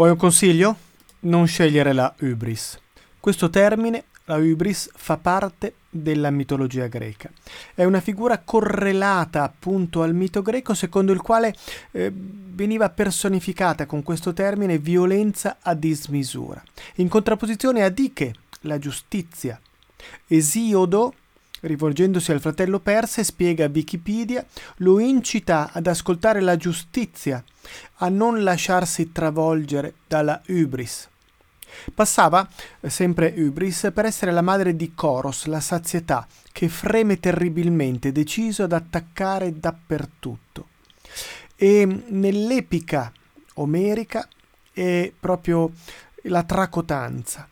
[0.00, 0.76] Vuoi un consiglio?
[1.20, 2.80] Non scegliere la hubris.
[3.20, 7.30] Questo termine, la hubris, fa parte della mitologia greca.
[7.74, 11.54] È una figura correlata appunto al mito greco secondo il quale
[11.90, 16.62] eh, veniva personificata con questo termine violenza a dismisura,
[16.94, 18.32] in contrapposizione a Diche,
[18.62, 19.60] la giustizia.
[20.26, 21.12] Esiodo,
[21.60, 24.44] rivolgendosi al fratello Perse, spiega Wikipedia,
[24.76, 27.42] lo incita ad ascoltare la giustizia,
[27.96, 31.08] a non lasciarsi travolgere dalla hubris.
[31.94, 32.48] Passava,
[32.82, 38.72] sempre Ubris, per essere la madre di Coros, la sazietà, che freme terribilmente, deciso ad
[38.72, 40.68] attaccare dappertutto.
[41.56, 43.12] E nell'epica
[43.54, 44.26] omerica
[44.72, 45.72] è proprio
[46.24, 47.48] la tracotanza,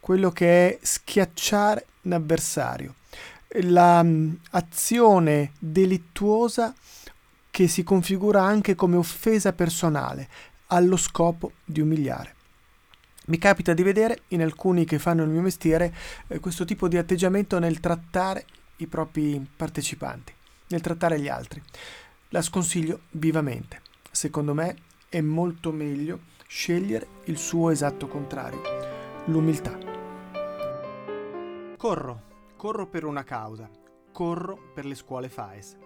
[0.00, 2.94] quello che è schiacciare l'avversario,
[3.50, 6.74] l'azione mm, delittuosa
[7.50, 10.28] che si configura anche come offesa personale,
[10.68, 12.34] allo scopo di umiliare.
[13.26, 15.94] Mi capita di vedere in alcuni che fanno il mio mestiere
[16.28, 18.46] eh, questo tipo di atteggiamento nel trattare
[18.76, 20.32] i propri partecipanti,
[20.68, 21.62] nel trattare gli altri.
[22.30, 23.82] La sconsiglio vivamente.
[24.10, 24.76] Secondo me
[25.08, 28.62] è molto meglio scegliere il suo esatto contrario,
[29.26, 29.76] l'umiltà.
[31.76, 32.27] Corro,
[32.58, 33.70] corro per una causa,
[34.10, 35.76] corro per le scuole FAES.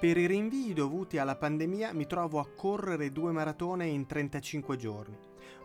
[0.00, 5.16] Per i rinvii dovuti alla pandemia mi trovo a correre due maratone in 35 giorni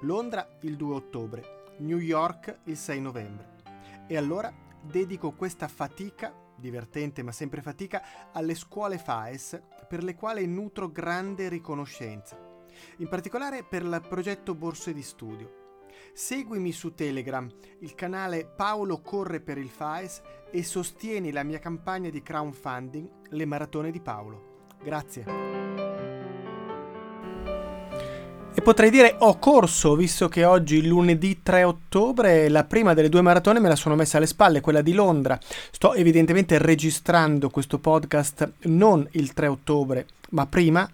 [0.02, 3.56] Londra il 2 ottobre, New York il 6 novembre.
[4.06, 10.46] E allora dedico questa fatica, divertente ma sempre fatica, alle scuole FAES per le quali
[10.46, 12.38] nutro grande riconoscenza,
[12.98, 15.67] in particolare per il progetto Borse di Studio.
[16.14, 22.10] Seguimi su Telegram, il canale Paolo Corre per il FAES e sostieni la mia campagna
[22.10, 24.66] di crowdfunding Le Maratone di Paolo.
[24.84, 25.68] Grazie.
[28.58, 33.22] E potrei dire ho corso, visto che oggi, lunedì 3 ottobre, la prima delle due
[33.22, 35.38] maratone me la sono messa alle spalle, quella di Londra.
[35.70, 40.90] Sto evidentemente registrando questo podcast non il 3 ottobre, ma prima,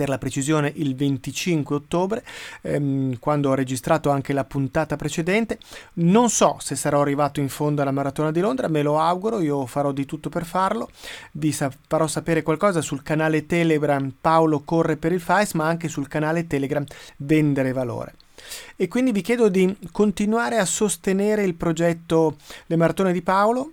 [0.00, 2.24] per la precisione il 25 ottobre,
[2.62, 5.58] ehm, quando ho registrato anche la puntata precedente.
[5.96, 9.66] Non so se sarò arrivato in fondo alla maratona di Londra, me lo auguro, io
[9.66, 10.88] farò di tutto per farlo.
[11.32, 15.88] Vi sa- farò sapere qualcosa sul canale Telegram Paolo Corre per il FAIS, ma anche
[15.88, 16.84] sul canale Telegram
[17.18, 18.14] Vendere Valore.
[18.76, 22.36] E quindi vi chiedo di continuare a sostenere il progetto
[22.68, 23.72] Le Maratone di Paolo,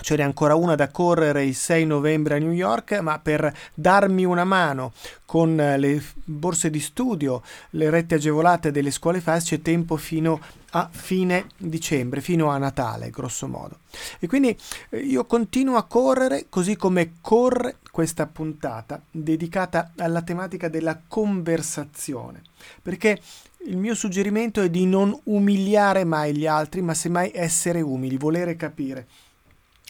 [0.00, 4.24] Ce n'è ancora una da correre il 6 novembre a New York, ma per darmi
[4.24, 4.92] una mano
[5.24, 10.88] con le borse di studio, le rette agevolate delle scuole FAS c'è tempo fino a
[10.90, 13.78] fine dicembre, fino a Natale, grosso modo.
[14.18, 14.56] E quindi
[14.90, 22.42] eh, io continuo a correre così come corre questa puntata dedicata alla tematica della conversazione,
[22.82, 23.20] perché
[23.66, 28.56] il mio suggerimento è di non umiliare mai gli altri, ma semmai essere umili, volere
[28.56, 29.06] capire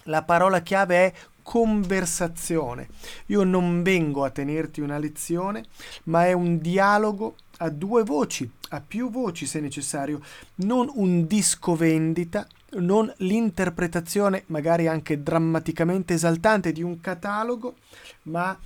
[0.09, 2.89] la parola chiave è conversazione.
[3.27, 5.65] Io non vengo a tenerti una lezione,
[6.05, 10.21] ma è un dialogo a due voci, a più voci se necessario,
[10.57, 17.77] non un disco vendita, non l'interpretazione magari anche drammaticamente esaltante di un catalogo,
[18.25, 18.57] ma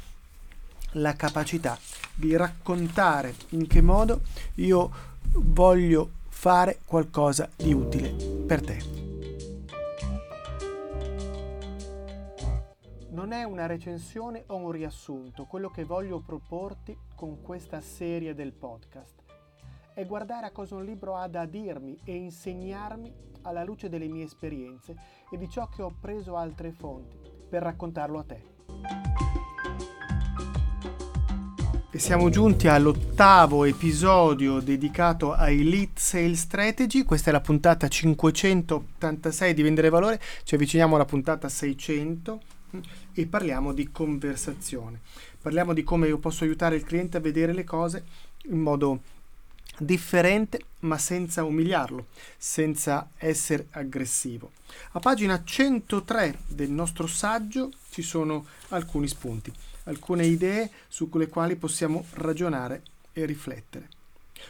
[0.97, 1.78] la capacità
[2.14, 4.22] di raccontare in che modo
[4.56, 4.91] io
[5.34, 8.10] voglio fare qualcosa di utile
[8.47, 9.02] per te.
[13.12, 18.53] Non è una recensione o un riassunto quello che voglio proporti con questa serie del
[18.53, 19.21] podcast.
[19.93, 23.12] È guardare a cosa un libro ha da dirmi e insegnarmi
[23.43, 24.97] alla luce delle mie esperienze
[25.31, 27.19] e di ciò che ho preso altre fonti
[27.49, 28.51] per raccontarlo a te.
[31.91, 37.03] E siamo giunti all'ottavo episodio dedicato ai lead sales strategy.
[37.03, 40.19] Questa è la puntata 586 di Vendere Valore.
[40.45, 42.52] Ci avviciniamo alla puntata 600
[43.12, 45.00] e parliamo di conversazione.
[45.41, 48.05] Parliamo di come io posso aiutare il cliente a vedere le cose
[48.44, 49.00] in modo
[49.78, 54.53] differente ma senza umiliarlo, senza essere aggressivo.
[54.92, 59.53] A pagina 103 del nostro saggio ci sono alcuni spunti,
[59.84, 62.83] alcune idee su le quali possiamo ragionare
[63.13, 63.89] e riflettere.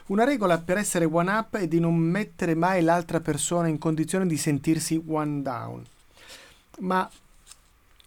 [0.06, 4.26] Una regola per essere one up è di non mettere mai l'altra persona in condizione
[4.26, 5.84] di sentirsi one down,
[6.80, 7.08] ma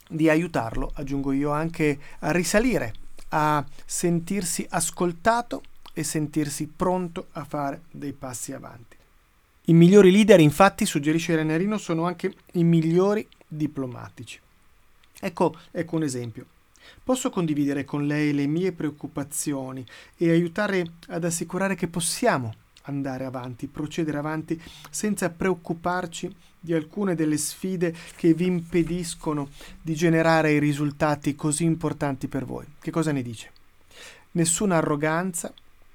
[0.07, 2.93] di aiutarlo, aggiungo io, anche a risalire,
[3.29, 5.63] a sentirsi ascoltato
[5.93, 8.95] e sentirsi pronto a fare dei passi avanti.
[9.67, 14.39] I migliori leader, infatti, suggerisce Renarino, sono anche i migliori diplomatici.
[15.19, 16.45] Ecco, ecco un esempio.
[17.03, 19.83] Posso condividere con lei le mie preoccupazioni
[20.17, 22.53] e aiutare ad assicurare che possiamo
[22.85, 29.49] andare avanti, procedere avanti senza preoccuparci di alcune delle sfide che vi impediscono
[29.81, 32.65] di generare i risultati così importanti per voi.
[32.79, 33.51] Che cosa ne dice?
[34.31, 35.53] Nessuna arroganza,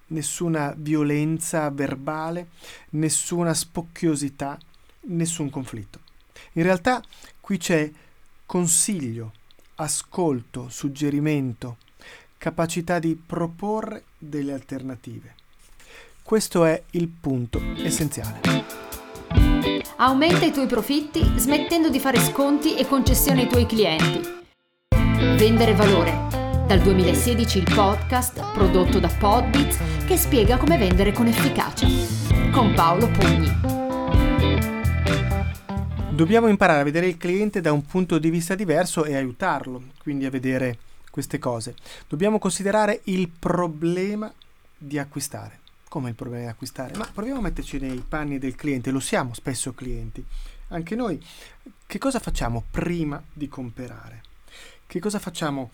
[0.09, 2.49] nessuna violenza verbale,
[2.91, 4.59] nessuna spocchiosità,
[5.03, 5.99] nessun conflitto.
[6.53, 7.03] In realtà
[7.41, 7.91] qui c'è
[8.47, 9.33] consiglio,
[9.77, 11.79] ascolto, suggerimento,
[12.39, 15.35] capacità di proporre delle alternative.
[16.31, 18.41] Questo è il punto essenziale.
[19.97, 24.21] Aumenta i tuoi profitti smettendo di fare sconti e concessioni ai tuoi clienti.
[25.37, 26.29] Vendere valore.
[26.69, 31.89] Dal 2016 il podcast prodotto da Podbits che spiega come vendere con efficacia.
[32.53, 33.51] Con Paolo Pugni.
[36.11, 40.27] Dobbiamo imparare a vedere il cliente da un punto di vista diverso e aiutarlo, quindi
[40.27, 40.79] a vedere
[41.11, 41.75] queste cose.
[42.07, 44.33] Dobbiamo considerare il problema
[44.79, 45.60] di acquistare.
[45.91, 46.97] Come il problema di acquistare?
[46.97, 50.25] Ma proviamo a metterci nei panni del cliente, lo siamo spesso clienti.
[50.69, 51.21] Anche noi,
[51.85, 54.23] che cosa facciamo prima di comprare?
[54.87, 55.73] Che cosa facciamo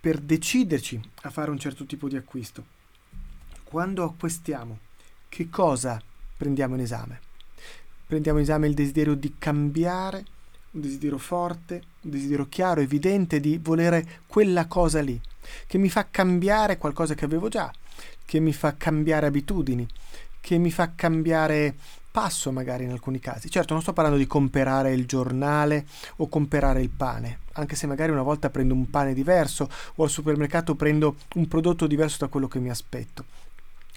[0.00, 2.64] per deciderci a fare un certo tipo di acquisto?
[3.62, 4.78] Quando acquistiamo,
[5.28, 6.02] che cosa
[6.36, 7.20] prendiamo in esame?
[8.08, 10.24] prendiamo in esame il desiderio di cambiare,
[10.70, 15.20] un desiderio forte, un desiderio chiaro, evidente di volere quella cosa lì,
[15.66, 17.70] che mi fa cambiare qualcosa che avevo già,
[18.24, 19.86] che mi fa cambiare abitudini,
[20.40, 21.74] che mi fa cambiare
[22.10, 23.50] passo magari in alcuni casi.
[23.50, 25.86] Certo, non sto parlando di comprare il giornale
[26.16, 30.10] o comprare il pane, anche se magari una volta prendo un pane diverso o al
[30.10, 33.24] supermercato prendo un prodotto diverso da quello che mi aspetto.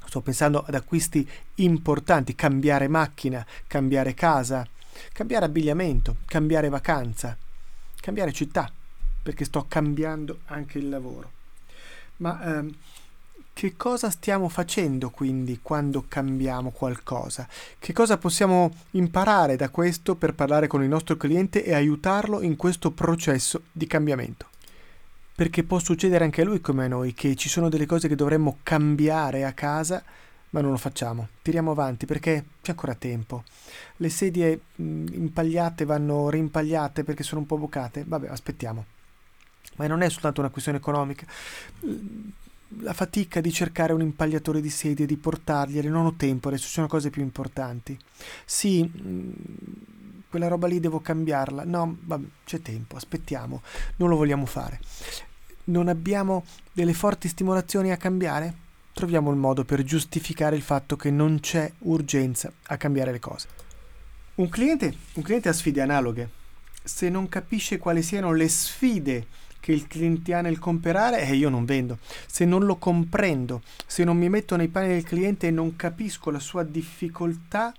[0.05, 4.67] Sto pensando ad acquisti importanti, cambiare macchina, cambiare casa,
[5.13, 7.37] cambiare abbigliamento, cambiare vacanza,
[7.99, 8.71] cambiare città,
[9.23, 11.31] perché sto cambiando anche il lavoro.
[12.17, 12.75] Ma ehm,
[13.53, 17.47] che cosa stiamo facendo quindi quando cambiamo qualcosa?
[17.77, 22.55] Che cosa possiamo imparare da questo per parlare con il nostro cliente e aiutarlo in
[22.55, 24.49] questo processo di cambiamento?
[25.41, 28.13] perché può succedere anche a lui come a noi, che ci sono delle cose che
[28.13, 30.03] dovremmo cambiare a casa,
[30.51, 31.29] ma non lo facciamo.
[31.41, 33.43] Tiriamo avanti perché c'è ancora tempo.
[33.97, 38.03] Le sedie impagliate vanno rimpagliate perché sono un po' bucate.
[38.05, 38.85] Vabbè, aspettiamo.
[39.77, 41.25] Ma non è soltanto una questione economica.
[42.79, 46.71] La fatica di cercare un impagliatore di sedie, di portargliele, non ho tempo, adesso ci
[46.71, 47.97] sono cose più importanti.
[48.45, 48.89] Sì,
[50.29, 51.65] quella roba lì devo cambiarla.
[51.65, 53.61] No, vabbè, c'è tempo, aspettiamo,
[53.97, 54.79] non lo vogliamo fare
[55.65, 58.53] non abbiamo delle forti stimolazioni a cambiare?
[58.93, 63.47] Troviamo il modo per giustificare il fatto che non c'è urgenza a cambiare le cose.
[64.35, 66.29] Un cliente, un cliente ha sfide analoghe.
[66.83, 69.27] Se non capisce quali siano le sfide
[69.61, 71.99] che il cliente ha nel comprare, eh, io non vendo.
[72.25, 76.29] Se non lo comprendo, se non mi metto nei panni del cliente e non capisco
[76.31, 77.73] la sua difficoltà,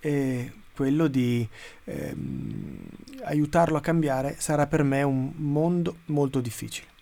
[0.00, 1.46] eh, quello di
[1.84, 2.78] ehm,
[3.24, 6.94] aiutarlo a cambiare sarà per me un mondo molto difficile.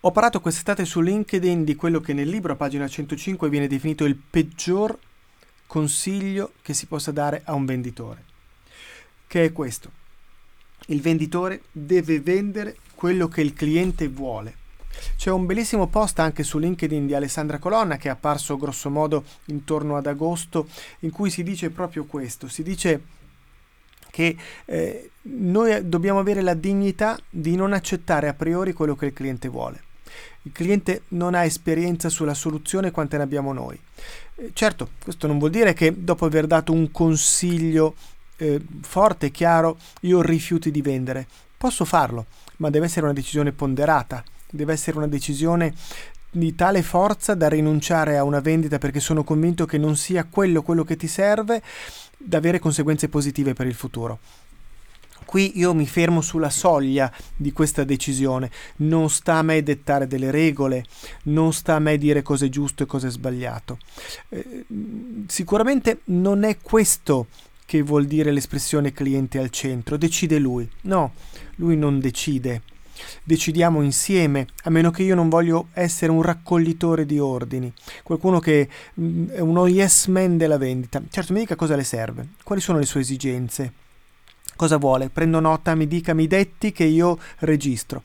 [0.00, 4.04] Ho parlato quest'estate su LinkedIn di quello che nel libro a pagina 105 viene definito
[4.04, 4.96] il peggior
[5.66, 8.24] consiglio che si possa dare a un venditore,
[9.26, 10.04] che è questo.
[10.86, 14.64] Il venditore deve vendere quello che il cliente vuole
[15.16, 19.24] c'è un bellissimo post anche su LinkedIn di Alessandra Colonna che è apparso grosso modo
[19.46, 20.68] intorno ad agosto
[21.00, 23.02] in cui si dice proprio questo, si dice
[24.10, 29.12] che eh, noi dobbiamo avere la dignità di non accettare a priori quello che il
[29.12, 29.82] cliente vuole.
[30.42, 33.78] Il cliente non ha esperienza sulla soluzione quante ne abbiamo noi.
[34.36, 37.94] Eh, certo, questo non vuol dire che dopo aver dato un consiglio
[38.36, 41.26] eh, forte e chiaro io rifiuti di vendere.
[41.56, 42.26] Posso farlo,
[42.58, 45.74] ma deve essere una decisione ponderata deve essere una decisione
[46.30, 50.62] di tale forza da rinunciare a una vendita perché sono convinto che non sia quello
[50.62, 51.62] quello che ti serve
[52.16, 54.18] da avere conseguenze positive per il futuro.
[55.24, 60.30] Qui io mi fermo sulla soglia di questa decisione, non sta a me dettare delle
[60.30, 60.84] regole,
[61.24, 63.78] non sta a me dire cosa è giusto e cosa è sbagliato.
[64.28, 64.64] Eh,
[65.26, 67.26] sicuramente non è questo
[67.66, 70.66] che vuol dire l'espressione cliente al centro, decide lui.
[70.82, 71.12] No,
[71.56, 72.62] lui non decide
[73.22, 78.68] decidiamo insieme, a meno che io non voglio essere un raccoglitore di ordini, qualcuno che
[79.00, 81.02] mm, è uno yes man della vendita.
[81.08, 83.72] Certo, mi dica cosa le serve, quali sono le sue esigenze,
[84.56, 88.02] cosa vuole, prendo nota, mi dica, mi detti che io registro.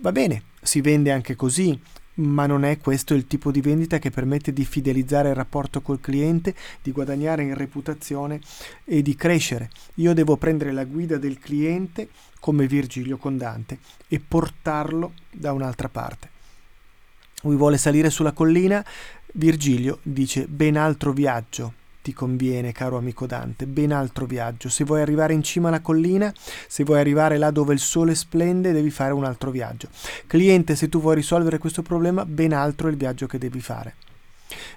[0.00, 1.78] Va bene, si vende anche così,
[2.20, 6.00] ma non è questo il tipo di vendita che permette di fidelizzare il rapporto col
[6.00, 8.40] cliente, di guadagnare in reputazione
[8.84, 9.70] e di crescere.
[9.94, 12.08] Io devo prendere la guida del cliente
[12.38, 16.28] come Virgilio Condante e portarlo da un'altra parte.
[17.42, 18.84] Lui vuole salire sulla collina,
[19.32, 24.68] Virgilio dice ben altro viaggio ti conviene, caro amico Dante, ben altro viaggio.
[24.68, 26.32] Se vuoi arrivare in cima alla collina,
[26.66, 29.88] se vuoi arrivare là dove il sole splende, devi fare un altro viaggio.
[30.26, 33.96] Cliente, se tu vuoi risolvere questo problema, ben altro è il viaggio che devi fare.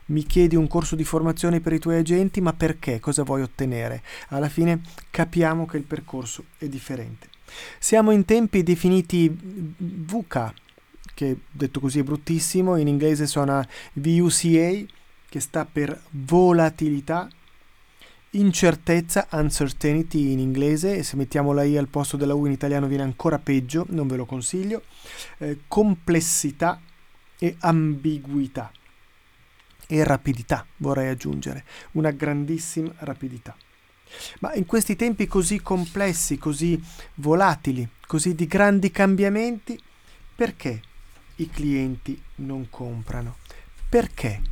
[0.07, 2.99] Mi chiedi un corso di formazione per i tuoi agenti, ma perché?
[2.99, 4.03] Cosa vuoi ottenere?
[4.29, 7.29] Alla fine capiamo che il percorso è differente.
[7.79, 9.35] Siamo in tempi definiti
[9.77, 10.53] VUCA,
[11.13, 14.85] che detto così è bruttissimo, in inglese suona VUCA,
[15.33, 17.27] che sta per volatilità,
[18.29, 22.85] incertezza, uncertainty in inglese, e se mettiamo la I al posto della U in italiano
[22.85, 24.83] viene ancora peggio, non ve lo consiglio,
[25.39, 26.79] eh, complessità
[27.39, 28.71] e ambiguità
[29.87, 33.57] e rapidità, vorrei aggiungere, una grandissima rapidità.
[34.41, 36.79] Ma in questi tempi così complessi, così
[37.15, 39.81] volatili, così di grandi cambiamenti,
[40.35, 40.79] perché
[41.37, 43.37] i clienti non comprano?
[43.89, 44.51] Perché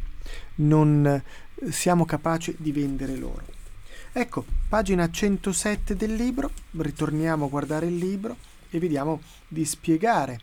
[0.61, 1.21] non
[1.69, 3.45] siamo capaci di vendere loro?
[4.11, 8.35] Ecco, pagina 107 del libro, ritorniamo a guardare il libro
[8.69, 10.39] e vediamo di spiegare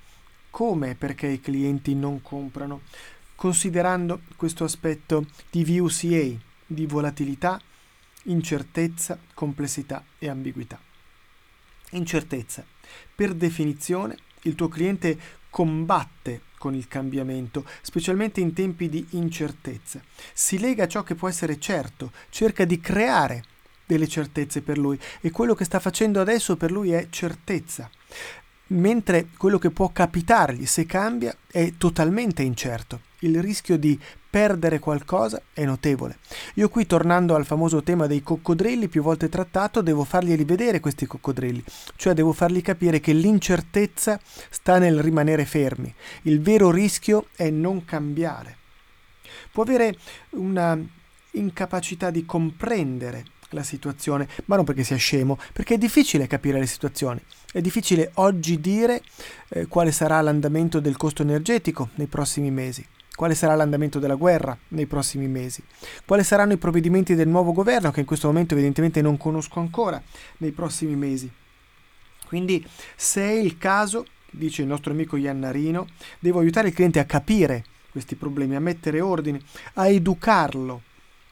[0.50, 2.82] come e perché i clienti non comprano,
[3.34, 7.60] considerando questo aspetto di VUCA, di volatilità,
[8.24, 10.80] incertezza, complessità e ambiguità.
[11.90, 12.64] Incertezza.
[13.14, 15.18] Per definizione, il tuo cliente
[15.50, 20.00] combatte con il cambiamento, specialmente in tempi di incertezza.
[20.32, 23.44] Si lega a ciò che può essere certo, cerca di creare
[23.86, 27.88] delle certezze per lui e quello che sta facendo adesso per lui è certezza
[28.68, 33.00] mentre quello che può capitargli se cambia è totalmente incerto.
[33.20, 33.98] Il rischio di
[34.30, 36.18] perdere qualcosa è notevole.
[36.54, 41.06] Io qui, tornando al famoso tema dei coccodrilli, più volte trattato, devo farglieli vedere questi
[41.06, 41.64] coccodrilli,
[41.96, 44.20] cioè devo fargli capire che l'incertezza
[44.50, 45.92] sta nel rimanere fermi.
[46.22, 48.56] Il vero rischio è non cambiare.
[49.50, 49.96] Può avere
[50.30, 50.78] una
[51.32, 56.66] incapacità di comprendere la situazione, ma non perché sia scemo, perché è difficile capire le
[56.66, 57.20] situazioni.
[57.50, 59.02] È difficile oggi dire
[59.48, 64.56] eh, quale sarà l'andamento del costo energetico nei prossimi mesi, quale sarà l'andamento della guerra
[64.68, 65.62] nei prossimi mesi,
[66.04, 70.00] quali saranno i provvedimenti del nuovo governo che in questo momento evidentemente non conosco ancora
[70.38, 71.30] nei prossimi mesi.
[72.26, 72.64] Quindi
[72.94, 75.86] se è il caso, dice il nostro amico Iannarino,
[76.18, 79.40] devo aiutare il cliente a capire questi problemi, a mettere ordine,
[79.74, 80.82] a educarlo,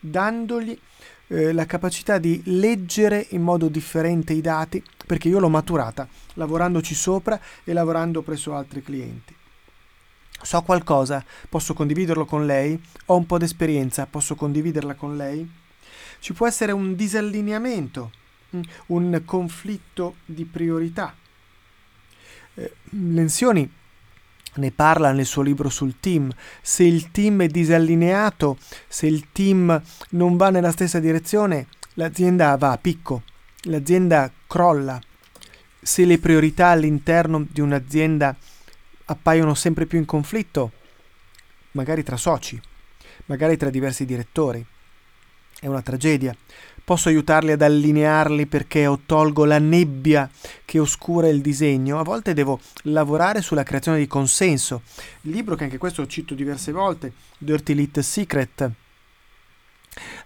[0.00, 0.76] dandogli
[1.28, 6.94] eh, la capacità di leggere in modo differente i dati, perché io l'ho maturata lavorandoci
[6.94, 9.34] sopra e lavorando presso altri clienti.
[10.42, 15.48] So qualcosa, posso condividerlo con lei, ho un po' d'esperienza, posso condividerla con lei.
[16.20, 18.10] Ci può essere un disallineamento,
[18.54, 21.14] mm, un conflitto di priorità.
[22.54, 23.70] Eh, Lenzioni
[24.56, 26.30] ne parla nel suo libro sul team.
[26.60, 28.58] Se il team è disallineato,
[28.88, 33.22] se il team non va nella stessa direzione, l'azienda va a picco,
[33.62, 35.00] l'azienda crolla.
[35.80, 38.36] Se le priorità all'interno di un'azienda
[39.06, 40.72] appaiono sempre più in conflitto,
[41.72, 42.60] magari tra soci,
[43.26, 44.64] magari tra diversi direttori,
[45.60, 46.36] è una tragedia.
[46.86, 50.30] Posso aiutarli ad allinearli perché o tolgo la nebbia
[50.64, 51.98] che oscura il disegno.
[51.98, 54.82] A volte devo lavorare sulla creazione di consenso.
[55.22, 58.70] Il libro, che anche questo cito diverse volte, Dirty Lit Secret,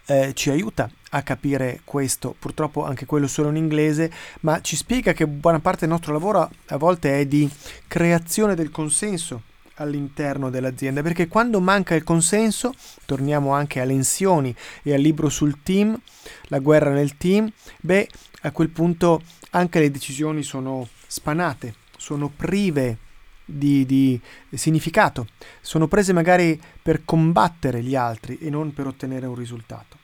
[0.04, 5.14] eh, ci aiuta a capire questo, purtroppo anche quello solo in inglese, ma ci spiega
[5.14, 7.50] che buona parte del nostro lavoro a volte è di
[7.88, 9.48] creazione del consenso
[9.80, 12.74] all'interno dell'azienda, perché quando manca il consenso,
[13.06, 15.98] torniamo anche alle Lenzioni e al libro sul team,
[16.44, 18.08] la guerra nel team, beh,
[18.42, 22.98] a quel punto anche le decisioni sono spanate, sono prive
[23.44, 24.20] di, di
[24.54, 25.26] significato,
[25.60, 29.98] sono prese magari per combattere gli altri e non per ottenere un risultato.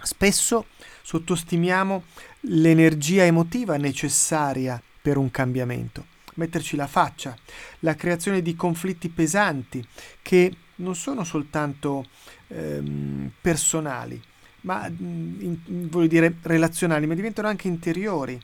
[0.00, 0.66] Spesso
[1.02, 2.04] sottostimiamo
[2.42, 7.36] l'energia emotiva necessaria per un cambiamento metterci la faccia,
[7.80, 9.86] la creazione di conflitti pesanti
[10.22, 12.04] che non sono soltanto
[12.48, 14.20] ehm, personali,
[14.62, 18.38] ma in, voglio dire relazionali, ma diventano anche interiori,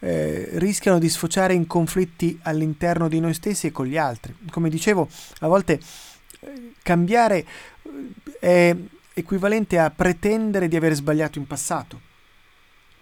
[0.00, 4.34] eh, rischiano di sfociare in conflitti all'interno di noi stessi e con gli altri.
[4.50, 5.08] Come dicevo,
[5.40, 5.80] a volte
[6.40, 7.46] eh, cambiare
[8.40, 8.76] eh, è
[9.18, 12.00] equivalente a pretendere di aver sbagliato in passato.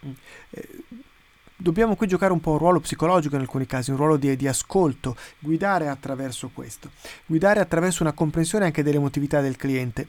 [0.06, 0.10] Mm,
[0.50, 0.68] eh,
[1.64, 4.47] dobbiamo qui giocare un po' un ruolo psicologico in alcuni casi, un ruolo di, di
[4.47, 6.90] ascolto, guidare attraverso questo,
[7.25, 10.06] guidare attraverso una comprensione anche dell'emotività del cliente.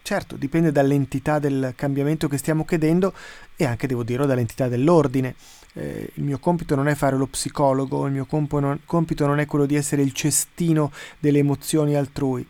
[0.00, 3.12] Certo, dipende dall'entità del cambiamento che stiamo chiedendo
[3.56, 5.34] e anche, devo dirlo, dall'entità dell'ordine.
[5.74, 9.38] Eh, il mio compito non è fare lo psicologo, il mio compo non, compito non
[9.38, 12.46] è quello di essere il cestino delle emozioni altrui.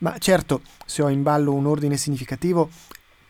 [0.00, 2.68] Ma certo, se ho in ballo un ordine significativo,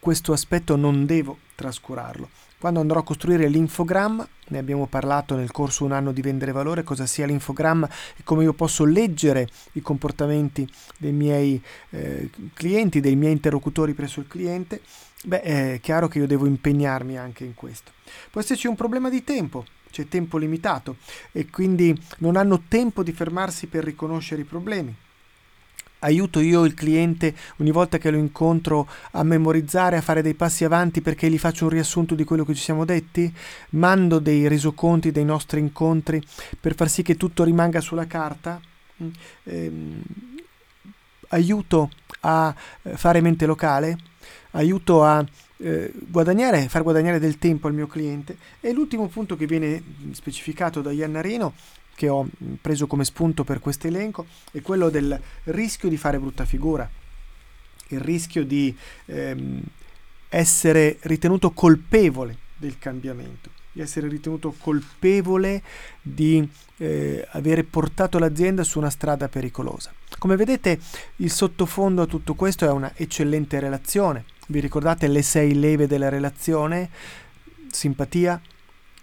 [0.01, 2.48] questo aspetto non devo trascurarlo.
[2.59, 6.83] Quando andrò a costruire l'infogramma, ne abbiamo parlato nel corso un anno di vendere valore,
[6.83, 13.15] cosa sia l'infogramma e come io posso leggere i comportamenti dei miei eh, clienti, dei
[13.15, 14.81] miei interlocutori presso il cliente,
[15.25, 17.93] beh, è chiaro che io devo impegnarmi anche in questo.
[18.29, 20.97] Può esserci un problema di tempo, c'è tempo limitato
[21.31, 24.93] e quindi non hanno tempo di fermarsi per riconoscere i problemi
[26.01, 30.65] aiuto io il cliente ogni volta che lo incontro a memorizzare, a fare dei passi
[30.65, 33.33] avanti perché gli faccio un riassunto di quello che ci siamo detti,
[33.71, 36.23] mando dei resoconti dei nostri incontri
[36.61, 38.61] per far sì che tutto rimanga sulla carta,
[39.03, 39.09] mm,
[39.45, 40.03] ehm,
[41.29, 41.91] aiuto
[42.21, 43.97] a eh, fare mente locale,
[44.53, 45.25] aiuto a
[45.59, 48.37] eh, guadagnare, far guadagnare del tempo al mio cliente?
[48.61, 51.53] E l'ultimo punto che viene specificato da Iannarino
[51.99, 52.29] che ho
[52.61, 56.89] preso come spunto per questo elenco è quello del rischio di fare brutta figura,
[57.89, 58.73] il rischio di
[59.07, 59.61] ehm,
[60.29, 65.61] essere ritenuto colpevole del cambiamento, di essere ritenuto colpevole
[66.01, 69.93] di eh, avere portato l'azienda su una strada pericolosa.
[70.19, 70.79] Come vedete
[71.17, 74.25] il sottofondo a tutto questo è una eccellente relazione.
[74.47, 76.91] Vi ricordate le sei leve della relazione?
[77.73, 78.41] Simpatia,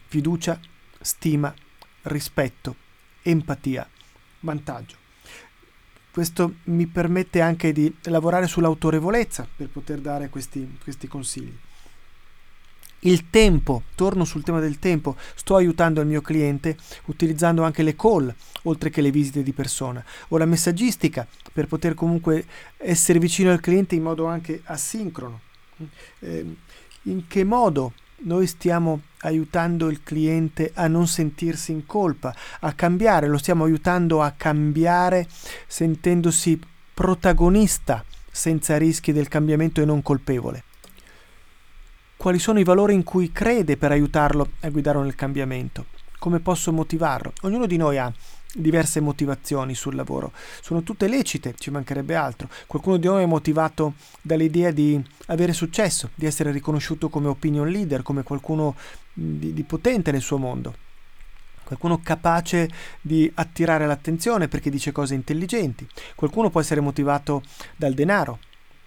[0.07, 0.57] fiducia,
[1.01, 1.53] stima,
[2.03, 2.83] rispetto,
[3.25, 3.89] empatia,
[4.41, 4.95] vantaggio.
[6.11, 11.53] Questo mi permette anche di lavorare sull'autorevolezza per poter dare questi, questi consigli.
[12.99, 17.95] Il tempo, torno sul tema del tempo, sto aiutando il mio cliente utilizzando anche le
[17.95, 22.45] call, oltre che le visite di persona, o la messaggistica per poter comunque
[22.77, 25.41] essere vicino al cliente in modo anche asincrono.
[26.19, 26.55] Eh,
[27.03, 33.27] in che modo noi stiamo aiutando il cliente a non sentirsi in colpa, a cambiare,
[33.27, 35.27] lo stiamo aiutando a cambiare
[35.67, 36.59] sentendosi
[36.93, 40.63] protagonista senza rischi del cambiamento e non colpevole.
[42.17, 45.85] Quali sono i valori in cui crede per aiutarlo a guidare nel cambiamento?
[46.17, 47.33] Come posso motivarlo?
[47.41, 48.11] Ognuno di noi ha
[48.55, 50.31] diverse motivazioni sul lavoro.
[50.61, 52.49] Sono tutte lecite, ci mancherebbe altro.
[52.67, 58.01] Qualcuno di noi è motivato dall'idea di avere successo, di essere riconosciuto come opinion leader,
[58.01, 58.75] come qualcuno
[59.13, 60.75] di, di potente nel suo mondo.
[61.63, 62.69] Qualcuno capace
[63.01, 65.87] di attirare l'attenzione perché dice cose intelligenti.
[66.13, 67.41] Qualcuno può essere motivato
[67.75, 68.39] dal denaro,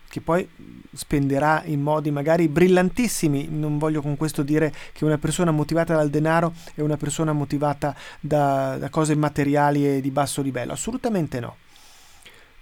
[0.08, 0.48] che poi
[0.92, 3.48] spenderà in modi magari brillantissimi.
[3.50, 7.94] Non voglio con questo dire che una persona motivata dal denaro è una persona motivata
[8.20, 11.56] da, da cose materiali e di basso livello, assolutamente no.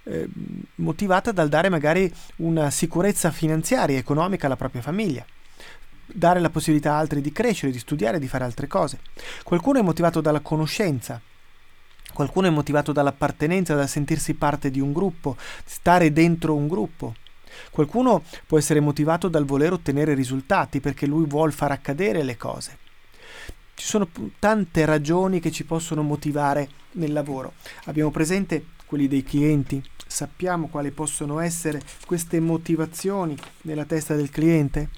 [0.03, 0.27] Eh,
[0.75, 5.25] motivata dal dare magari una sicurezza finanziaria e economica alla propria famiglia
[6.09, 8.99] dare la possibilità a altri di crescere, di studiare, di fare altre cose.
[9.43, 11.21] Qualcuno è motivato dalla conoscenza,
[12.13, 17.15] qualcuno è motivato dall'appartenenza, dal sentirsi parte di un gruppo, stare dentro un gruppo.
[17.71, 22.77] Qualcuno può essere motivato dal voler ottenere risultati perché lui vuole far accadere le cose.
[23.73, 27.53] Ci sono tante ragioni che ci possono motivare nel lavoro.
[27.85, 34.89] Abbiamo presente quelli dei clienti, sappiamo quali possono essere queste motivazioni nella testa del cliente?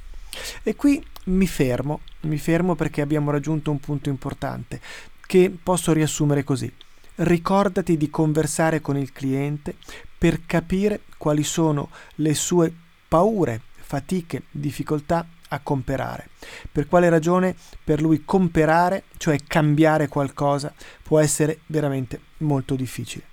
[0.64, 4.80] E qui mi fermo, mi fermo perché abbiamo raggiunto un punto importante
[5.26, 6.72] che posso riassumere così.
[7.16, 9.76] Ricordati di conversare con il cliente
[10.20, 12.72] per capire quali sono le sue
[13.08, 16.30] paure, fatiche, difficoltà a comperare.
[16.72, 23.26] Per quale ragione per lui comperare, cioè cambiare qualcosa, può essere veramente molto difficile.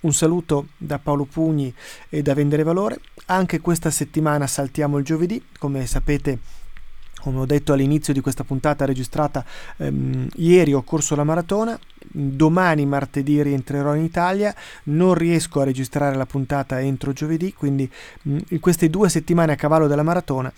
[0.00, 1.74] Un saluto da Paolo Pugni
[2.08, 3.00] e da Vendere Valore.
[3.26, 6.38] Anche questa settimana saltiamo il giovedì, come sapete
[7.20, 9.44] come ho detto all'inizio di questa puntata registrata
[9.78, 11.78] ehm, ieri ho corso la maratona,
[12.10, 17.90] domani martedì rientrerò in Italia, non riesco a registrare la puntata entro giovedì, quindi
[18.22, 20.52] mh, in queste due settimane a cavallo della maratona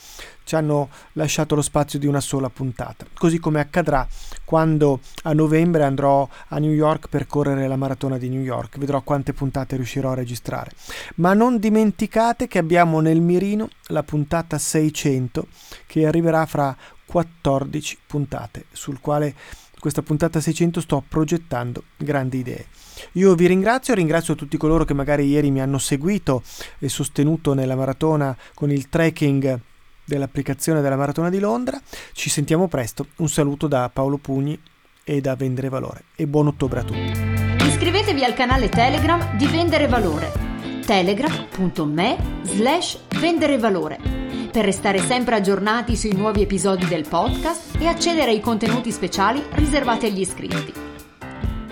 [0.44, 4.06] ci hanno lasciato lo spazio di una sola puntata, così come accadrà
[4.44, 9.00] quando a novembre andrò a New York per correre la maratona di New York, vedrò
[9.02, 10.72] quante puntate riuscirò a registrare.
[11.16, 15.46] Ma non dimenticate che abbiamo nel mirino la puntata 600
[15.86, 19.34] che arriverà fra 14 puntate, sul quale
[19.80, 22.66] questa puntata 600 sto progettando grandi idee.
[23.12, 26.42] Io vi ringrazio, ringrazio tutti coloro che magari ieri mi hanno seguito
[26.78, 29.58] e sostenuto nella maratona con il trekking
[30.04, 31.80] dell'applicazione della Maratona di Londra.
[32.12, 33.06] Ci sentiamo presto.
[33.16, 34.60] Un saluto da Paolo Pugni
[35.02, 37.64] e da Vendere Valore e buon ottobre a tutti.
[37.64, 40.50] Iscrivetevi al canale Telegram di Vendere Valore
[40.90, 44.19] telegram.me slash vendere valore
[44.50, 50.06] per restare sempre aggiornati sui nuovi episodi del podcast e accedere ai contenuti speciali riservati
[50.06, 50.72] agli iscritti.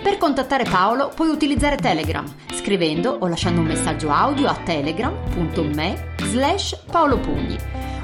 [0.01, 6.83] Per contattare Paolo puoi utilizzare Telegram scrivendo o lasciando un messaggio audio a telegram.me slash
[6.89, 7.57] paolopugni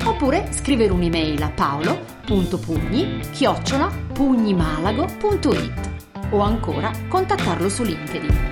[0.05, 5.93] oppure scrivere un'email a paolo.pugni chiocciola pugnimalago.it
[6.31, 8.49] o ancora contattarlo su LinkedIn.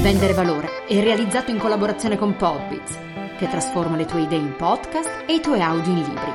[0.00, 2.98] Vendere Valore è realizzato in collaborazione con Podbiz,
[3.40, 6.34] che trasforma le tue idee in podcast e i tuoi audio in libri.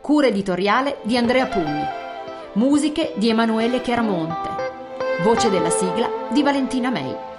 [0.00, 1.82] Cura editoriale di Andrea Pugni.
[2.52, 4.48] Musiche di Emanuele Chiaramonte.
[5.24, 7.31] Voce della sigla di Valentina May.